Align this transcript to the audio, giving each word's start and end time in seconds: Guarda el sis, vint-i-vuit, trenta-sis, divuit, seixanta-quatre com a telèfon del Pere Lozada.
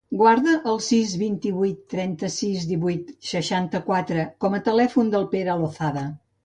Guarda 0.19 0.53
el 0.71 0.79
sis, 0.85 1.11
vint-i-vuit, 1.23 1.83
trenta-sis, 1.95 2.65
divuit, 2.73 3.15
seixanta-quatre 3.35 4.29
com 4.47 4.59
a 4.63 4.67
telèfon 4.71 5.15
del 5.17 5.35
Pere 5.37 5.63
Lozada. 5.63 6.11